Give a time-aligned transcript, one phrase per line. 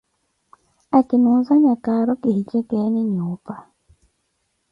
[0.97, 3.55] Akinuuzanya kaaro kihi jekeeni nyuupa.